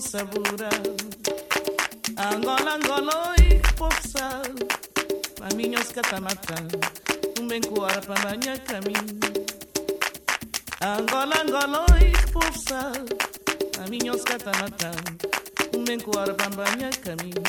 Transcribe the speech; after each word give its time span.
sabura 0.00 0.68
Angola, 2.16 2.74
Angola, 2.76 3.30
oi, 3.30 3.60
popsa. 3.76 4.42
A 5.40 5.54
minha 5.54 5.80
os 5.80 5.88
catamata 5.88 6.54
Um 7.40 7.46
bem 7.46 7.60
coara 7.60 8.00
para 8.00 8.28
manhã 8.28 8.56
caminho 8.58 9.18
Angola, 10.80 11.42
Angola, 11.42 11.86
oi, 11.92 12.12
popsa. 12.32 12.92
A 13.84 13.88
minha 13.88 14.12
os 14.12 14.22
catamata 14.22 14.90
Um 15.76 15.84
bem 15.84 15.98
coara 15.98 16.34
para 16.34 16.50
manhã 16.50 16.90
caminho 17.02 17.42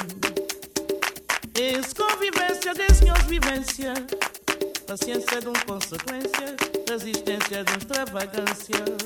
Esse 1.56 1.94
convivência 1.94 2.74
meus 3.04 3.24
vivência 3.24 3.94
Paciência 4.88 5.42
de 5.42 5.50
um 5.50 5.54
consequência 5.54 6.56
Resistência 6.90 7.64
de 7.64 7.78
extravagância 7.78 8.99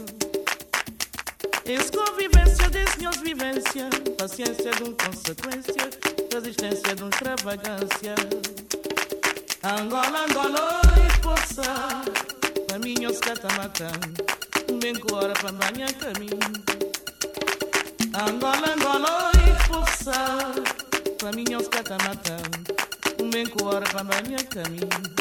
paciência 4.34 4.72
de 4.72 4.84
um 4.84 4.94
consequência, 4.94 5.90
resistência 6.34 6.96
de 6.96 7.04
um 7.04 7.10
extravagância. 7.10 8.16
Angola, 9.64 10.26
Angola, 10.28 10.82
e 10.98 11.22
poça 11.22 11.62
Caminhos 12.68 13.20
catamatã 13.20 13.92
Bem 14.82 14.96
que 14.96 15.14
hora 15.14 15.34
para 15.34 15.52
banhar 15.52 15.94
caminho. 15.94 16.40
Angola, 18.28 18.74
Angola, 18.76 19.32
e 19.36 19.68
poça 19.68 20.52
Caminhos 21.20 21.68
catamatã 21.68 22.38
Bem 23.32 23.46
que 23.46 23.64
hora 23.64 23.86
para 23.86 24.04
banhar 24.04 24.44
caminho 24.46 25.13